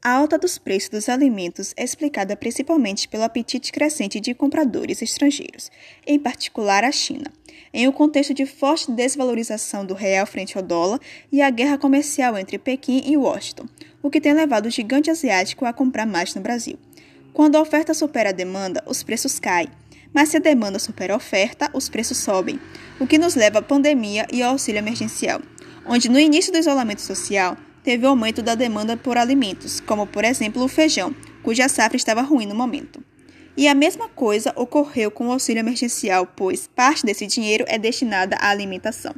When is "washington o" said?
13.16-14.08